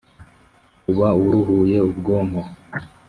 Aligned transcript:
uba 0.91 1.07
uruhuye 1.23 1.77
ubwonko 1.89 2.41